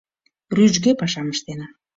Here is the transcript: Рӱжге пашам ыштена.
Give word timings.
Рӱжге 0.55 0.91
пашам 0.99 1.27
ыштена. 1.33 1.67